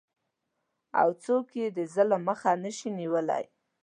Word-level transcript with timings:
او 1.01 1.09
څوک 1.23 1.47
یې 1.59 1.67
د 1.77 1.79
ظلم 1.93 2.21
مخه 2.29 2.51
نشي 2.63 2.89
نیولی؟ 2.99 3.43